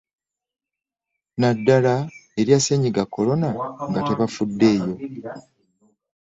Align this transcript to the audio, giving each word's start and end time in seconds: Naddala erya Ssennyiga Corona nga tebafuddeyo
Naddala 1.39 1.93
erya 2.39 2.59
Ssennyiga 2.59 3.03
Corona 3.13 3.49
nga 3.89 4.01
tebafuddeyo 4.07 4.87